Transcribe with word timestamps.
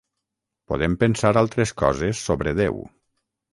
Podem 0.73 0.95
pensar 1.03 1.33
altres 1.43 1.75
coses 1.83 2.25
sobre 2.31 2.57
Déu. 2.65 2.83